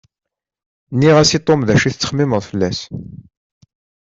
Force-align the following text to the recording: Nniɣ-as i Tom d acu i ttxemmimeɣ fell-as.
Nniɣ-as 0.93 1.31
i 1.37 1.39
Tom 1.39 1.61
d 1.67 1.69
acu 1.73 1.85
i 1.85 1.91
ttxemmimeɣ 1.91 2.41
fell-as. 2.49 2.79